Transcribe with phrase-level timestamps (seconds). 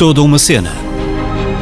[0.00, 0.72] Toda uma cena.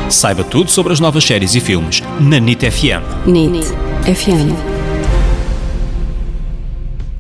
[0.08, 3.26] Saiba tudo sobre as novas séries e filmes na NIT FM.
[3.26, 3.66] NIT
[4.04, 4.54] FM.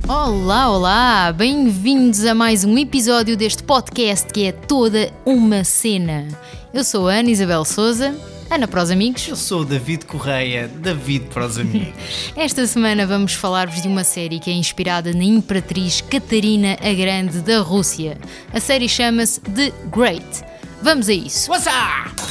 [0.06, 1.32] Olá, olá!
[1.32, 6.28] Bem-vindos a mais um episódio deste podcast que é toda uma cena.
[6.72, 8.14] Eu sou a Ana Isabel Souza,
[8.48, 9.26] Ana para os amigos.
[9.26, 11.94] Eu sou o David Correia, David para os amigos.
[12.36, 17.40] Esta semana vamos falar-vos de uma série que é inspirada na Imperatriz Catarina a Grande
[17.40, 18.16] da Rússia.
[18.52, 20.57] A série chama-se The Great.
[20.82, 21.50] Vamos a isso.
[21.50, 22.22] What's up?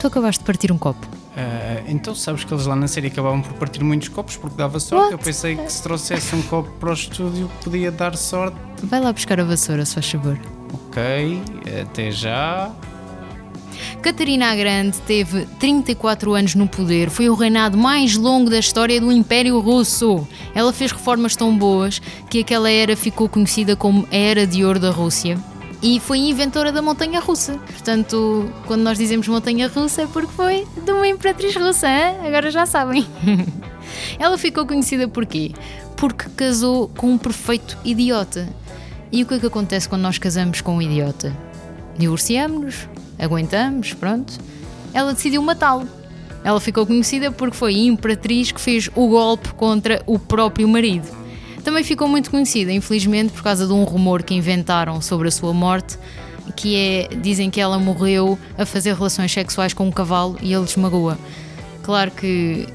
[0.00, 1.06] Tu acabaste de partir um copo.
[1.36, 4.80] Ah, então sabes que eles lá na série acabavam por partir muitos copos porque dava
[4.80, 5.04] sorte.
[5.04, 5.12] What?
[5.12, 8.56] Eu pensei que se trouxesse um copo para o estúdio podia dar sorte.
[8.82, 10.38] Vai lá buscar a vassoura, se faz favor.
[10.72, 11.42] Ok,
[11.82, 12.70] até já.
[14.02, 19.00] Catarina a Grande teve 34 anos no poder, foi o reinado mais longo da história
[19.00, 20.26] do Império Russo.
[20.54, 24.78] Ela fez reformas tão boas que aquela era ficou conhecida como a Era de Ouro
[24.78, 25.38] da Rússia.
[25.82, 27.54] E foi inventora da montanha russa.
[27.54, 32.16] Portanto, quando nós dizemos montanha russa é porque foi de uma imperatriz russa, hein?
[32.26, 33.06] agora já sabem.
[34.18, 35.52] Ela ficou conhecida por quê?
[35.96, 38.48] Porque casou com um perfeito idiota.
[39.10, 41.34] E o que é que acontece quando nós casamos com um idiota?
[41.98, 44.38] Divorciamos-nos, aguentamos, pronto.
[44.92, 45.88] Ela decidiu matá-lo.
[46.44, 51.19] Ela ficou conhecida porque foi a imperatriz que fez o golpe contra o próprio marido.
[51.62, 55.52] Também ficou muito conhecida, infelizmente, por causa de um rumor que inventaram sobre a sua
[55.52, 55.98] morte,
[56.56, 60.64] que é, dizem que ela morreu a fazer relações sexuais com um cavalo e ele
[60.64, 61.16] esmagou-a.
[61.82, 62.66] Claro que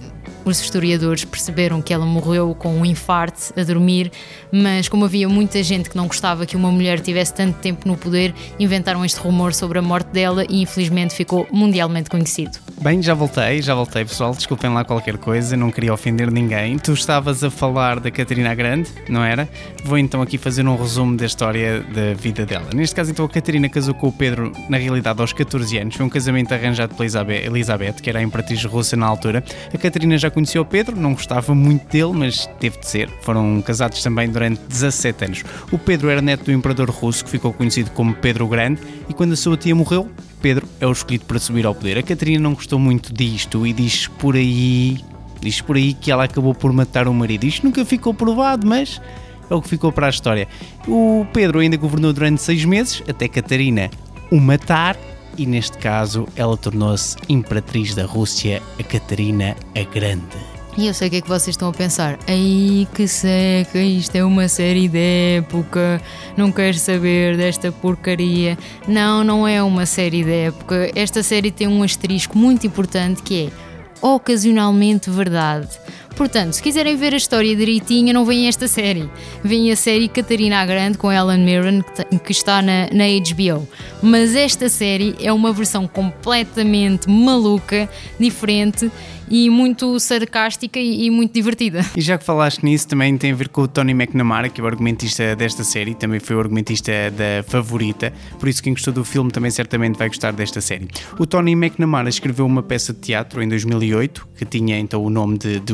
[0.46, 4.12] os historiadores perceberam que ela morreu com um infarto a dormir,
[4.52, 7.98] mas como havia muita gente que não gostava que uma mulher tivesse tanto tempo no
[7.98, 12.65] poder, inventaram este rumor sobre a morte dela e infelizmente ficou mundialmente conhecido.
[12.82, 14.34] Bem, já voltei, já voltei pessoal.
[14.34, 16.78] Desculpem lá qualquer coisa, não queria ofender ninguém.
[16.78, 19.50] Tu estavas a falar da Catarina Grande, não era?
[19.84, 22.68] Vou então aqui fazer um resumo da história da vida dela.
[22.74, 25.96] Neste caso, então, a Catarina casou com o Pedro, na realidade, aos 14 anos.
[25.96, 29.44] Foi um casamento arranjado pela Elizabeth, que era a imperatriz russa na altura.
[29.74, 33.10] A Catarina já conhecia o Pedro, não gostava muito dele, mas teve de ser.
[33.22, 35.44] Foram casados também durante 17 anos.
[35.72, 39.32] O Pedro era neto do imperador russo, que ficou conhecido como Pedro Grande, e quando
[39.32, 41.98] a sua tia morreu, Pedro é o escolhido para subir ao poder.
[41.98, 45.00] A Catarina não gostou muito disto e diz por aí,
[45.42, 47.46] diz por aí que ela acabou por matar o marido.
[47.46, 49.02] Isto nunca ficou provado, mas
[49.50, 50.48] é o que ficou para a história.
[50.88, 53.90] O Pedro ainda governou durante seis meses, até Catarina
[54.32, 54.98] o matar,
[55.38, 60.56] e neste caso ela tornou-se imperatriz da Rússia, a Catarina a Grande.
[60.78, 62.20] E eu sei o que é que vocês estão a pensar.
[62.28, 66.02] Ai que seca, isto é uma série de época,
[66.36, 68.58] não quero saber desta porcaria.
[68.86, 70.92] Não, não é uma série de época.
[70.94, 75.70] Esta série tem um asterisco muito importante que é ocasionalmente verdade.
[76.16, 79.10] Portanto, se quiserem ver a história direitinha, não veem esta série.
[79.44, 81.84] Veem a série Catarina a Grande com Ellen Mirren,
[82.24, 83.68] que está na, na HBO.
[84.02, 87.90] Mas esta série é uma versão completamente maluca,
[88.20, 88.90] diferente
[89.30, 91.86] e muito sarcástica e, e muito divertida.
[91.96, 94.64] E já que falaste nisso, também tem a ver com o Tony McNamara, que é
[94.64, 99.04] o argumentista desta série, também foi o argumentista da favorita, por isso quem gostou do
[99.04, 100.88] filme também certamente vai gostar desta série.
[101.18, 105.38] O Tony McNamara escreveu uma peça de teatro em 2008, que tinha então o nome
[105.38, 105.74] de The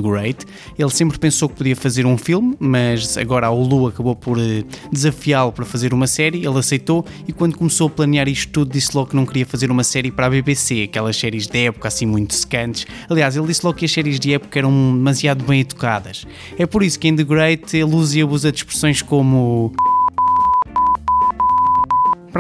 [0.78, 4.64] Ele sempre pensou que podia fazer um filme, mas agora a Hulu acabou por eh,
[4.92, 8.96] desafiá-lo para fazer uma série, ele aceitou e quando começou a planear isto tudo disse
[8.96, 12.06] logo que não queria fazer uma série para a BBC, aquelas séries de época assim
[12.06, 12.86] muito secantes.
[13.10, 16.26] Aliás, ele disse logo que as séries de época eram demasiado bem educadas.
[16.58, 19.74] É por isso que em The Great ele usa e abusa de expressões como.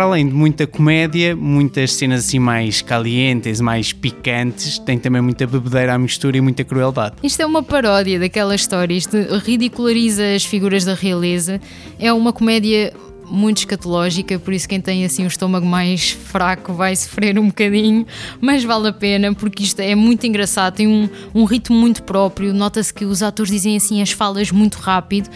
[0.01, 5.45] Para além de muita comédia, muitas cenas assim mais calientes, mais picantes, tem também muita
[5.45, 7.17] bebedeira à mistura e muita crueldade.
[7.21, 11.61] Isto é uma paródia daquelas histórias, isto ridiculariza as figuras da realeza.
[11.99, 12.91] É uma comédia
[13.29, 18.03] muito escatológica, por isso quem tem assim o estômago mais fraco vai sofrer um bocadinho,
[18.41, 22.55] mas vale a pena porque isto é muito engraçado, tem um, um ritmo muito próprio,
[22.55, 25.29] nota-se que os atores dizem assim as falas muito rápido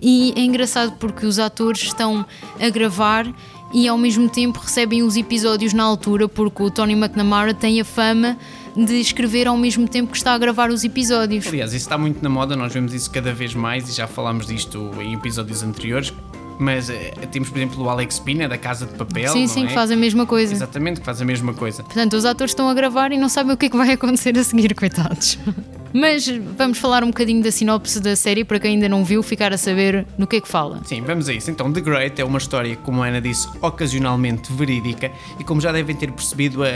[0.00, 2.26] e é engraçado porque os atores estão
[2.60, 3.26] a gravar
[3.72, 7.84] e ao mesmo tempo recebem os episódios na altura, porque o Tony McNamara tem a
[7.84, 8.36] fama
[8.76, 11.46] de escrever ao mesmo tempo que está a gravar os episódios.
[11.46, 14.46] Aliás, isso está muito na moda, nós vemos isso cada vez mais e já falámos
[14.46, 16.12] disto em episódios anteriores.
[16.60, 19.32] Mas eh, temos, por exemplo, o Alex Pina, da Casa de Papel.
[19.32, 19.66] sim, sim, é?
[19.68, 20.52] que faz a mesma coisa.
[20.52, 21.84] Exatamente, que faz a mesma coisa.
[21.84, 24.36] Portanto, os atores estão a gravar e não sabem o que é que vai acontecer
[24.36, 25.38] a seguir, coitados.
[25.92, 29.52] Mas vamos falar um bocadinho da sinopse da série para quem ainda não viu, ficar
[29.52, 30.80] a saber no que é que fala.
[30.84, 31.50] Sim, vamos a isso.
[31.50, 35.72] Então, The Great é uma história, como a Ana disse, ocasionalmente verídica e, como já
[35.72, 36.68] devem ter percebido, a,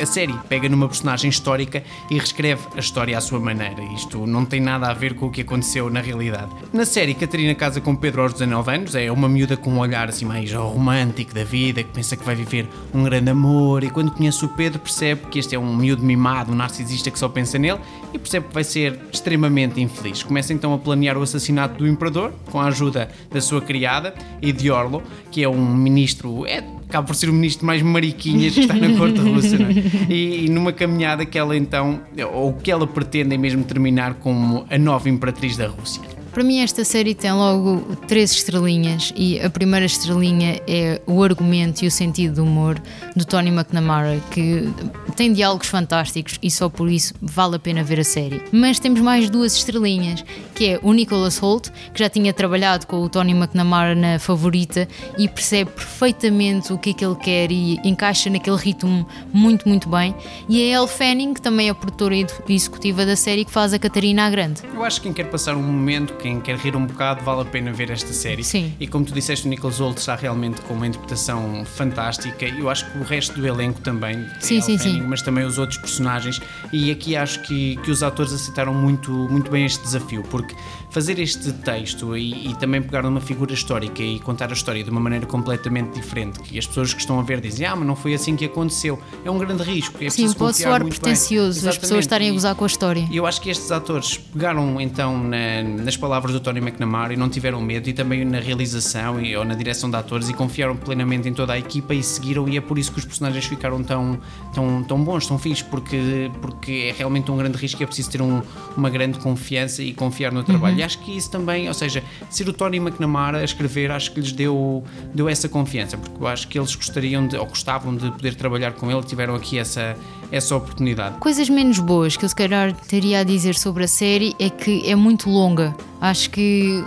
[0.00, 3.82] a série pega numa personagem histórica e reescreve a história à sua maneira.
[3.94, 6.50] Isto não tem nada a ver com o que aconteceu na realidade.
[6.72, 10.08] Na série, Catarina casa com Pedro aos 19 anos, é uma miúda com um olhar
[10.08, 14.10] assim mais romântico da vida, que pensa que vai viver um grande amor e quando
[14.10, 17.58] conhece o Pedro percebe que este é um miúdo mimado, um narcisista que só pensa
[17.58, 17.80] nele
[18.12, 20.22] e percebe que vai ser extremamente infeliz.
[20.22, 24.52] Começa então a planear o assassinato do imperador com a ajuda da sua criada e
[24.52, 28.60] de Orlo, que é um ministro, é, acaba por ser o ministro mais mariquinhas que
[28.60, 30.12] está na corte russa, é?
[30.12, 32.00] e, e, numa caminhada que ela então,
[32.32, 36.19] ou que ela pretende mesmo terminar como a nova imperatriz da Rússia.
[36.32, 41.82] Para mim, esta série tem logo três estrelinhas, e a primeira estrelinha é o argumento
[41.82, 42.80] e o sentido do humor
[43.16, 44.72] do Tony McNamara, que
[45.16, 48.42] tem diálogos fantásticos e só por isso vale a pena ver a série.
[48.52, 50.24] Mas temos mais duas estrelinhas,
[50.54, 54.86] que é o Nicholas Holt, que já tinha trabalhado com o Tony McNamara na Favorita
[55.18, 59.88] e percebe perfeitamente o que é que ele quer e encaixa naquele ritmo muito, muito
[59.88, 60.14] bem.
[60.48, 62.14] E a Elle Fanning, que também é a produtora
[62.48, 64.62] executiva da série, que faz a Catarina a Grande.
[64.72, 67.44] Eu acho que quem quer passar um momento quem quer rir um bocado, vale a
[67.44, 68.44] pena ver esta série.
[68.44, 68.72] Sim.
[68.78, 72.68] E como tu disseste, o Nicholas Hoult está realmente com uma interpretação fantástica e eu
[72.68, 75.00] acho que o resto do elenco também, sim, sim, sim.
[75.00, 76.40] mas também os outros personagens.
[76.72, 80.54] E aqui acho que, que os atores aceitaram muito, muito bem este desafio, porque
[80.90, 84.90] fazer este texto e, e, também pegar numa figura histórica e contar a história de
[84.90, 87.96] uma maneira completamente diferente, que as pessoas que estão a ver dizem, ah, mas não
[87.96, 90.02] foi assim que aconteceu, é um grande risco.
[90.02, 93.06] É Sim, pode soar pretencioso as pessoas estarem a gozar com a história.
[93.10, 97.16] E eu acho que estes atores pegaram então na, nas palavras do Tony McNamara e
[97.16, 100.76] não tiveram medo e também na realização e, ou na direção de atores e confiaram
[100.76, 103.82] plenamente em toda a equipa e seguiram e é por isso que os personagens ficaram
[103.82, 104.18] tão,
[104.52, 108.10] tão, tão bons, tão fixos, porque, porque é realmente um grande risco e é preciso
[108.10, 108.42] ter um,
[108.76, 110.74] uma grande confiança e confiar no trabalho.
[110.74, 110.80] Uhum.
[110.80, 114.20] E acho que isso também, ou seja, ser o Tony McNamara a escrever, acho que
[114.20, 114.82] lhes deu,
[115.14, 118.72] deu essa confiança, porque eu acho que eles gostariam de, ou gostavam de poder trabalhar
[118.72, 119.96] com ele, tiveram aqui essa,
[120.32, 121.18] essa oportunidade.
[121.18, 124.88] Coisas menos boas que eu se calhar teria a dizer sobre a série é que
[124.88, 125.74] é muito longa.
[126.00, 126.82] Acho que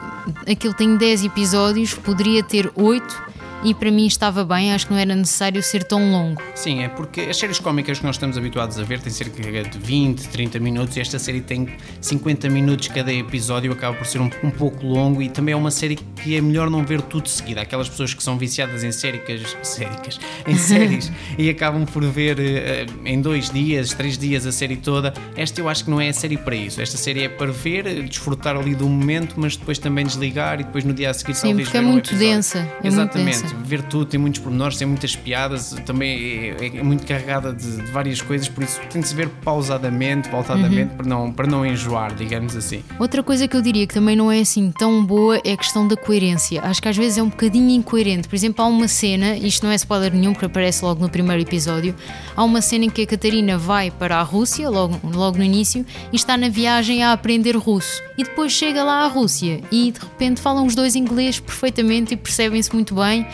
[0.49, 3.32] aquilo tem 10 episódios, poderia ter 8
[3.63, 6.41] e para mim estava bem, acho que não era necessário ser tão longo.
[6.53, 9.77] Sim, é porque as séries cómicas que nós estamos habituados a ver têm cerca de
[9.77, 11.69] 20, 30 minutos e esta série tem
[12.01, 15.71] 50 minutos cada episódio, acaba por ser um, um pouco longo e também é uma
[15.71, 17.61] série que é melhor não ver tudo de seguida.
[17.61, 23.07] Aquelas pessoas que são viciadas em séricas, séricas, em séries e acabam por ver uh,
[23.07, 25.13] em dois dias, três dias a série toda.
[25.37, 26.81] Esta eu acho que não é a série para isso.
[26.81, 30.83] Esta série é para ver, desfrutar ali do momento, mas depois também desligar e depois
[30.83, 32.59] no dia a seguir Sim, porque é muito densa.
[32.83, 33.39] É Exatamente.
[33.39, 37.53] Muito densa ver tudo, tem muitos pormenores, tem muitas piadas, também é, é muito carregada
[37.53, 40.97] de, de, várias coisas, por isso tem de se ver pausadamente, pautadamente, uhum.
[40.97, 42.83] para, não, para não enjoar, digamos assim.
[42.99, 45.87] Outra coisa que eu diria que também não é assim tão boa é a questão
[45.87, 46.61] da coerência.
[46.61, 48.27] Acho que às vezes é um bocadinho incoerente.
[48.27, 51.41] Por exemplo, há uma cena, isto não é spoiler nenhum, porque aparece logo no primeiro
[51.41, 51.95] episódio,
[52.35, 55.85] há uma cena em que a Catarina vai para a Rússia, logo, logo no início,
[56.11, 58.01] e está na viagem a aprender russo.
[58.17, 62.17] E depois chega lá à Rússia e de repente falam os dois inglês perfeitamente e
[62.17, 63.27] percebem-se muito bem.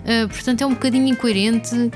[0.00, 1.74] Uh, portanto, é um bocadinho incoerente.
[1.74, 1.90] Uh,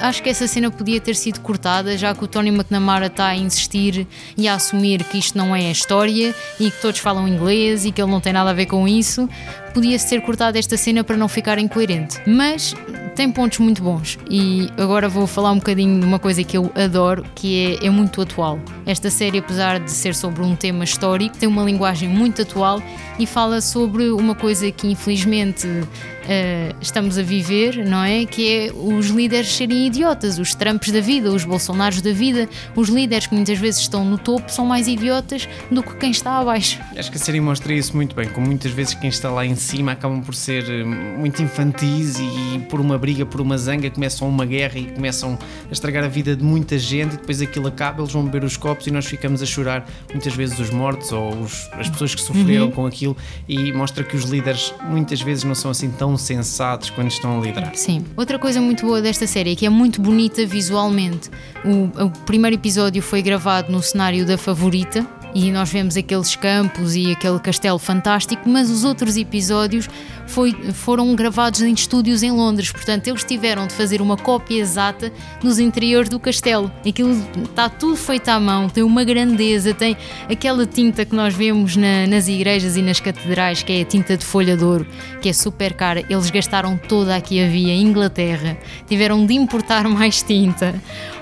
[0.00, 3.36] acho que essa cena podia ter sido cortada, já que o Tony McNamara está a
[3.36, 4.06] insistir
[4.36, 7.92] e a assumir que isto não é a história e que todos falam inglês e
[7.92, 9.28] que ele não tem nada a ver com isso.
[9.74, 12.18] Podia-se ter cortado esta cena para não ficar incoerente.
[12.26, 12.74] Mas
[13.16, 14.18] tem pontos muito bons.
[14.30, 17.90] E agora vou falar um bocadinho de uma coisa que eu adoro, que é, é
[17.90, 18.60] muito atual.
[18.84, 22.80] Esta série, apesar de ser sobre um tema histórico, tem uma linguagem muito atual
[23.18, 28.24] e fala sobre uma coisa que infelizmente uh, estamos a viver, não é?
[28.24, 32.88] Que é os líderes serem idiotas, os Trumps da vida, os Bolsonaros da vida, os
[32.88, 36.80] líderes que muitas vezes estão no topo são mais idiotas do que quem está abaixo.
[36.96, 39.56] Acho que a série mostra isso muito bem, como muitas vezes quem está lá em
[39.56, 44.28] cima acabam por ser eh, muito infantis e por uma briga, por uma zanga, começam
[44.28, 48.02] uma guerra e começam a estragar a vida de muita gente e depois aquilo acaba,
[48.02, 51.34] eles vão beber os copos e nós ficamos a chorar muitas vezes os mortos ou
[51.40, 52.70] os, as pessoas que sofreram uhum.
[52.70, 53.16] com aquilo
[53.48, 57.44] e mostra que os líderes muitas vezes não são assim tão sensatos quando estão a
[57.44, 57.74] liderar.
[57.74, 58.04] Sim.
[58.16, 61.30] Outra coisa muito boa desta série é que é muito bonita visualmente.
[61.64, 65.06] O, o primeiro episódio foi gravado no cenário da Favorita,
[65.38, 69.86] e nós vemos aqueles campos e aquele castelo fantástico, mas os outros episódios
[70.26, 72.70] foi, foram gravados em estúdios em Londres.
[72.70, 76.70] Portanto, eles tiveram de fazer uma cópia exata nos interiores do castelo.
[76.86, 79.96] Aquilo está tudo feito à mão, tem uma grandeza, tem
[80.30, 84.16] aquela tinta que nós vemos na, nas igrejas e nas catedrais, que é a tinta
[84.16, 84.86] de folha de ouro,
[85.20, 86.04] que é super cara.
[86.08, 88.56] Eles gastaram toda a que havia em Inglaterra,
[88.86, 90.74] tiveram de importar mais tinta.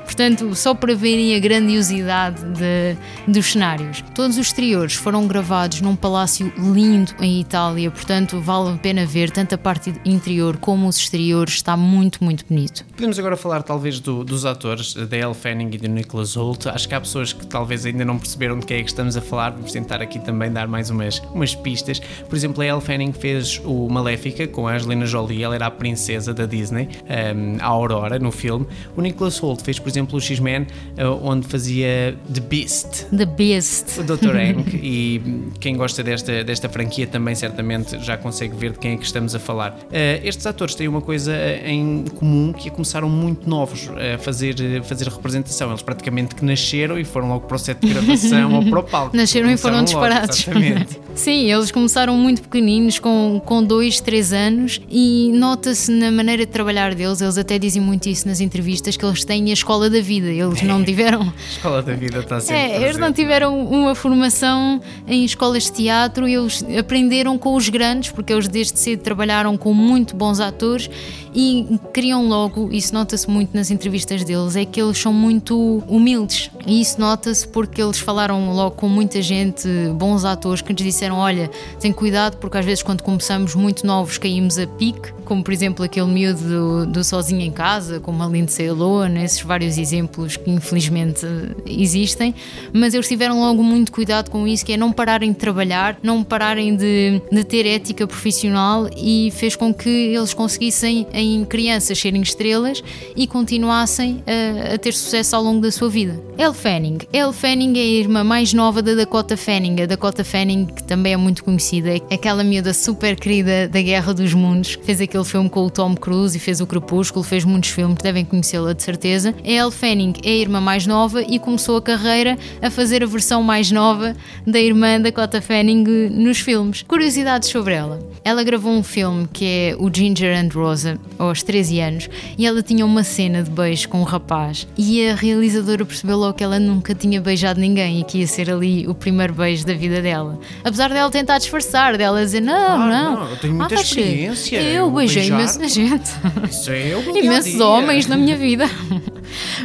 [0.04, 2.96] Portanto, só para verem a grandiosidade de,
[3.26, 4.04] dos cenários.
[4.14, 9.30] Todos os exteriores foram gravados num palácio lindo em Itália, portanto, vale a pena ver
[9.30, 12.84] tanto a parte interior como os exteriores, está muito, muito bonito.
[12.94, 16.68] Podemos agora falar talvez do, dos atores, da Elle Fanning e do Nicholas Hoult.
[16.68, 19.20] Acho que há pessoas que talvez ainda não perceberam de quem é que estamos a
[19.20, 21.98] falar, vamos tentar aqui também dar mais umas, umas pistas.
[22.28, 25.70] Por exemplo, a Elle Fanning fez o Maléfica com a Angelina Jolie, ela era a
[25.70, 26.88] princesa da Disney,
[27.34, 28.66] um, a Aurora, no filme.
[28.96, 30.66] O Nicholas Hoult fez, por exemplo, o X-Men,
[30.98, 33.06] uh, onde fazia The Beast.
[33.16, 33.98] The Beast.
[33.98, 34.36] O Dr.
[34.36, 34.74] Hank.
[34.74, 39.06] e quem gosta desta, desta franquia também certamente já consegue ver de quem é que
[39.06, 39.70] estamos a falar.
[39.70, 44.82] Uh, estes atores têm uma coisa em comum que é começaram muito novos a fazer,
[44.82, 45.70] fazer representação.
[45.70, 48.82] Eles praticamente que nasceram e foram logo para o set de gravação ou para o
[48.82, 49.16] palco.
[49.16, 50.40] Nasceram e foram disparados.
[50.40, 51.00] exatamente.
[51.14, 56.50] Sim, eles começaram muito pequeninos, com, com dois, três anos, e nota-se na maneira de
[56.50, 60.00] trabalhar deles, eles até dizem muito isso nas entrevistas, que eles têm a escola da
[60.00, 61.22] vida, eles não tiveram.
[61.34, 62.56] A escola da vida está sempre.
[62.56, 68.10] É, eles não tiveram uma formação em escolas de teatro, eles aprenderam com os grandes,
[68.10, 70.90] porque eles desde cedo trabalharam com muito bons atores
[71.34, 76.50] e criam logo, isso nota-se muito nas entrevistas deles, é que eles são muito humildes.
[76.66, 81.16] E isso nota-se porque eles falaram logo com muita gente, bons atores, que nos disseram:
[81.16, 81.50] olha,
[81.80, 85.84] tem cuidado, porque às vezes quando começamos muito novos caímos a pique, como por exemplo
[85.84, 90.50] aquele miúdo do, do Sozinho em Casa, como a Lindsay Lohan, esses vários exemplos que
[90.50, 91.26] infelizmente
[91.66, 92.34] existem,
[92.72, 96.22] mas eles tiveram logo muito cuidado com isso, que é não pararem de trabalhar, não
[96.22, 102.22] pararem de, de ter ética profissional e fez com que eles conseguissem em crianças serem
[102.22, 102.82] estrelas
[103.16, 106.20] e continuassem a, a ter sucesso ao longo da sua vida.
[106.36, 106.98] Elle Fanning.
[107.12, 109.82] Elle Fanning é a irmã mais nova da Dakota Fanning.
[109.82, 114.12] A Dakota Fanning, que também é muito conhecida, é aquela miúda super querida da Guerra
[114.12, 117.68] dos Mundos, fez aquele filme com o Tom Cruise e fez o Crepúsculo, fez muitos
[117.70, 119.34] filmes, devem conhecê-la de certeza.
[119.44, 123.06] A Elle Fanning é a irmã mais nova e começou a carreira a fazer a
[123.06, 124.16] versão mais nova
[124.46, 126.82] da irmã Dakota Fanning nos filmes.
[126.88, 127.98] Curiosidades sobre ela.
[128.24, 132.62] Ela gravou um filme que é o Ginger and Rosa, aos 13 anos, e ela
[132.62, 134.66] tinha uma cena de beijo com um rapaz.
[134.78, 138.50] E a realizadora percebeu logo que ela nunca tinha beijado ninguém e que ia ser
[138.50, 140.38] ali o primeiro beijo da vida dela.
[140.64, 144.60] Apesar dela tentar disfarçar, dela dizer: Não, Ah, não, não, eu tenho muita Ah, experiência,
[144.62, 145.38] Eu eu beijei beijar.
[145.38, 146.10] imensa gente.
[146.50, 148.68] Isso é o meu imensos homens na minha vida.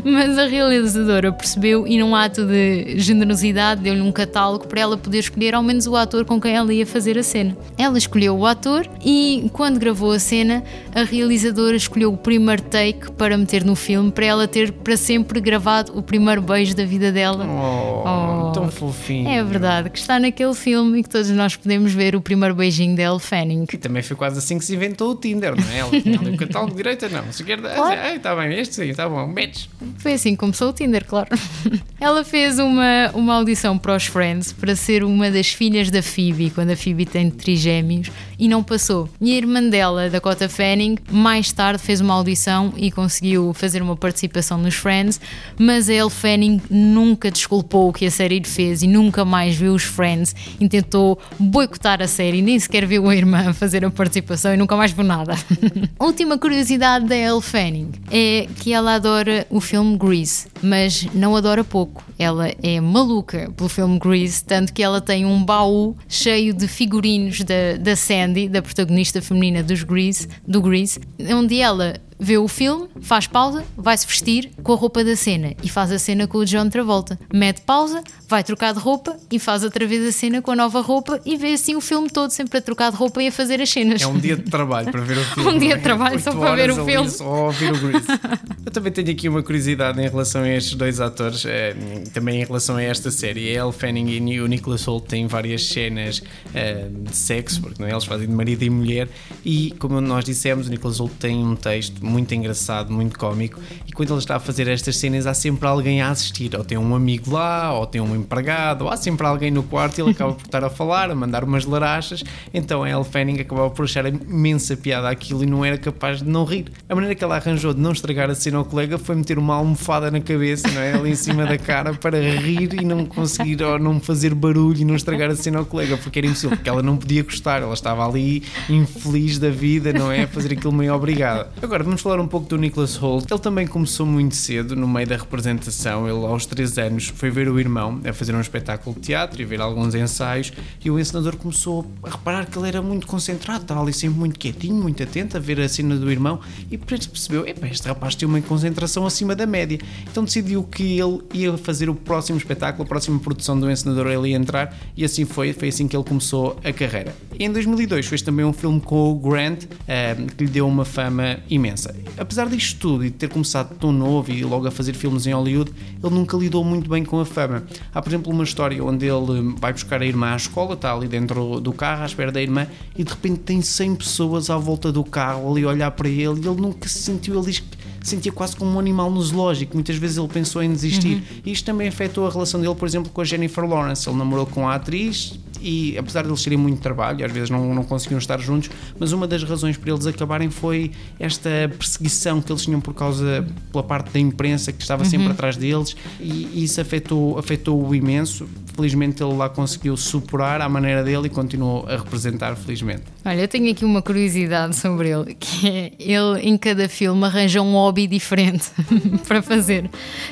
[0.04, 5.20] Mas a realizadora percebeu e num ato de generosidade deu-lhe um catálogo para ela poder
[5.20, 7.56] escolher ao menos o ator com quem ela ia fazer a cena.
[7.78, 10.64] Ela escolheu o ator e quando gravou a cena,
[10.96, 15.40] a realizadora escolheu o primeiro take para meter no filme para ela ter para sempre
[15.40, 17.46] gravado o primeiro beijo da vida dela.
[17.48, 18.39] Oh, Oh.
[18.62, 19.28] Tão fofinho.
[19.30, 22.96] É verdade, que está naquele filme e que todos nós podemos ver o primeiro beijinho
[22.96, 23.66] da Elle Fanning.
[23.72, 25.78] E também foi quase assim que se inventou o Tinder, não é?
[25.80, 27.24] Ela tinha ali o catálogo direita, não.
[27.30, 28.00] Esquerda, Claro.
[28.02, 29.66] ai, está bem, este sim, está bom, match.
[29.98, 31.30] Foi assim que começou o Tinder, claro.
[32.00, 36.50] Ela fez uma, uma audição para os Friends para ser uma das filhas da Phoebe,
[36.50, 39.10] quando a Phoebe tem trigêmeos, e não passou.
[39.20, 43.96] E a irmã dela, Dakota Fanning, mais tarde fez uma audição e conseguiu fazer uma
[43.98, 45.20] participação nos Friends,
[45.58, 49.56] mas a Elle Fanning nunca desculpou o que a série lhe fez e nunca mais
[49.56, 53.92] viu os Friends e tentou boicotar a série, nem sequer viu a irmã fazer a
[53.92, 55.36] participação e nunca mais viu nada.
[56.00, 61.64] Última curiosidade da Elle Fanning é que ela adora o filme Grease, mas não adora
[61.64, 62.04] pouco.
[62.18, 67.42] Ela é maluca pelo filme Grease, tanto que ela tem um baú cheio de figurinos
[67.42, 71.00] da, da Sandy, da protagonista feminina dos Grease, do Grease,
[71.32, 75.70] onde ela vê o filme, faz pausa, vai-se vestir com a roupa da cena e
[75.70, 77.18] faz a cena com o John Travolta.
[77.34, 80.82] Mete pausa, vai trocar de roupa e faz outra vez a cena com a nova
[80.82, 83.62] roupa e vê assim o filme todo sempre a trocar de roupa e a fazer
[83.62, 84.02] as cenas.
[84.02, 85.50] É um dia de trabalho para ver o filme.
[85.50, 85.78] Um dia não é?
[85.78, 87.10] de trabalho só para ver o filme.
[87.10, 88.08] Só ouvir o Grease.
[88.66, 91.74] Eu também tenho aqui uma curiosidade em relação a estes dois atores, eh,
[92.14, 93.50] também em relação a esta série.
[93.50, 96.22] A Elle Fanning e o Nicholas Hoult têm várias cenas
[96.54, 97.92] eh, de sexo, porque não é?
[97.92, 99.08] eles fazem de marido e mulher,
[99.44, 103.60] e como nós dissemos, o Nicholas Hoult tem um texto muito engraçado, muito cómico.
[103.88, 106.56] E quando ele está a fazer estas cenas, há sempre alguém a assistir.
[106.56, 110.00] Ou tem um amigo lá, ou tem um empregado, ou há sempre alguém no quarto
[110.00, 112.24] e ele acaba por estar a falar, a mandar umas larachas.
[112.54, 116.30] Então a Elle Fanning acabava por achar imensa piada aquilo e não era capaz de
[116.30, 116.66] não rir.
[116.88, 119.56] A maneira que ela arranjou de não estragar a cena ao colega foi meter uma
[119.56, 120.94] almofada na cabeça, não é?
[120.94, 124.86] Ali em cima da cara para rir e não conseguir ou não fazer barulho e
[124.86, 127.74] não estragar a cena ao colega, porque era impossível, porque ela não podia gostar, ela
[127.74, 130.24] estava ali infeliz da vida, não é?
[130.24, 131.50] A fazer aquilo meio obrigada.
[131.62, 133.30] Agora vamos falar um pouco do Nicholas Holt.
[133.30, 136.08] Ele também começou muito cedo, no meio da representação.
[136.08, 139.46] Ele, aos 3 anos, foi ver o irmão a fazer um espetáculo de teatro e
[139.46, 140.52] ver alguns ensaios,
[140.84, 144.40] e o encenador começou a reparar que ele era muito concentrado, estava ali sempre muito
[144.40, 146.40] quietinho, muito atento a ver a cena do irmão,
[146.72, 149.80] e percebeu: este rapaz tem uma concentração acima da média.
[150.10, 154.30] Então decidiu que ele ia fazer o próximo espetáculo, a próxima produção do encenador, ele
[154.30, 155.54] ia entrar, e assim foi.
[155.54, 157.16] Foi assim que ele começou a carreira.
[157.38, 160.86] E em 2002 fez também um filme com o Grant, uh, que lhe deu uma
[160.86, 161.89] fama imensa.
[162.18, 165.34] Apesar disto tudo e de ter começado tão novo e logo a fazer filmes em
[165.34, 165.72] Hollywood,
[166.04, 167.64] ele nunca lidou muito bem com a fama.
[167.94, 171.08] Há, por exemplo, uma história onde ele vai buscar a irmã à escola, está ali
[171.08, 172.68] dentro do carro à espera da irmã,
[172.98, 176.42] e de repente tem 100 pessoas à volta do carro ali a olhar para ele,
[176.42, 179.76] e ele nunca se sentiu, ele diz que sentia quase como um animal no zoológico.
[179.76, 181.16] Muitas vezes ele pensou em desistir.
[181.16, 181.42] Uhum.
[181.46, 184.08] E isto também afetou a relação dele, por exemplo, com a Jennifer Lawrence.
[184.08, 187.74] Ele namorou com a atriz e, apesar de eles terem muito trabalho, às vezes não,
[187.74, 192.52] não conseguiam estar juntos, mas uma das razões para eles acabarem foi esta perseguição que
[192.52, 195.34] eles tinham por causa, pela parte da imprensa que estava sempre uhum.
[195.34, 198.48] atrás deles e, e isso afetou, afetou-o imenso.
[198.76, 203.04] Felizmente ele lá conseguiu superar à maneira dele e continuou a representar, felizmente.
[203.26, 207.62] Olha, eu tenho aqui uma curiosidade sobre ele, que é ele em cada filme arranja
[207.62, 208.72] um hobby diferente
[209.28, 209.90] para fazer.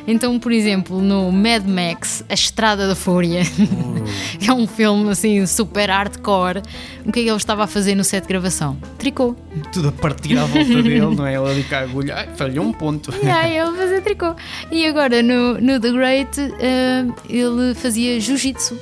[0.08, 4.06] Então, por exemplo, no Mad Max, A Estrada da Fúria, uh.
[4.48, 6.62] é um filme assim super hardcore.
[7.06, 8.77] O que é que ele estava a fazer no set de gravação?
[8.98, 9.36] Tricô.
[9.74, 11.36] Tudo a partir à volta dele, não é?
[11.36, 13.13] Ele ali com a agulha, ai, falhou um ponto.
[13.22, 14.34] E aí ele fazia tricô.
[14.72, 18.79] E agora no, no The Great uh, ele fazia jiu-jitsu.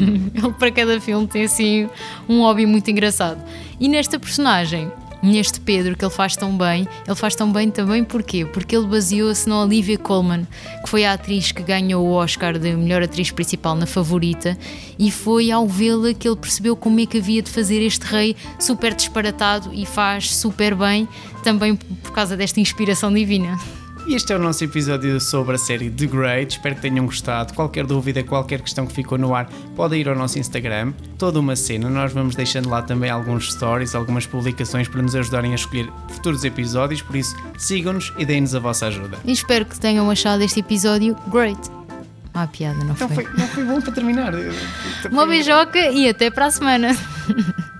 [0.00, 0.30] Hum.
[0.34, 1.88] ele para cada filme tem assim
[2.28, 3.43] um hobby muito engraçado.
[3.80, 4.90] E nesta personagem
[5.24, 6.86] neste Pedro que ele faz tão bem.
[7.06, 8.44] Ele faz tão bem também porquê?
[8.44, 10.46] Porque ele baseou-se na Olivia Colman,
[10.82, 14.56] que foi a atriz que ganhou o Oscar de melhor atriz principal na favorita,
[14.98, 18.36] e foi ao vê-la que ele percebeu como é que havia de fazer este rei
[18.58, 21.08] super disparatado e faz super bem,
[21.42, 23.58] também por causa desta inspiração divina.
[24.06, 26.56] E este é o nosso episódio sobre a série The Great.
[26.56, 27.54] Espero que tenham gostado.
[27.54, 30.92] Qualquer dúvida, qualquer questão que ficou no ar, pode ir ao nosso Instagram.
[31.16, 31.88] Toda uma cena.
[31.88, 36.44] Nós vamos deixando lá também alguns stories, algumas publicações para nos ajudarem a escolher futuros
[36.44, 37.00] episódios.
[37.00, 39.18] Por isso, sigam-nos e deem-nos a vossa ajuda.
[39.24, 41.58] E espero que tenham achado este episódio great.
[42.34, 43.08] Ah, piada, não, não foi.
[43.08, 43.28] foi.
[43.38, 44.34] Não foi bom para terminar.
[45.10, 46.94] Uma beijoca e até para a semana.